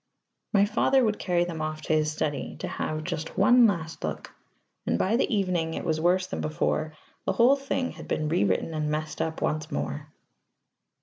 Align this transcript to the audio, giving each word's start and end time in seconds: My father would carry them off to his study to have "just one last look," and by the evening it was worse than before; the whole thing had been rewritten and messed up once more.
My 0.51 0.65
father 0.65 1.05
would 1.05 1.19
carry 1.19 1.43
them 1.43 1.61
off 1.61 1.83
to 1.83 1.93
his 1.93 2.11
study 2.11 2.55
to 2.61 2.67
have 2.67 3.03
"just 3.03 3.37
one 3.37 3.67
last 3.67 4.03
look," 4.03 4.33
and 4.87 4.97
by 4.97 5.15
the 5.15 5.31
evening 5.31 5.75
it 5.75 5.85
was 5.85 6.01
worse 6.01 6.25
than 6.25 6.41
before; 6.41 6.93
the 7.25 7.33
whole 7.33 7.55
thing 7.55 7.91
had 7.91 8.07
been 8.07 8.27
rewritten 8.27 8.73
and 8.73 8.89
messed 8.89 9.21
up 9.21 9.43
once 9.43 9.71
more. 9.71 10.07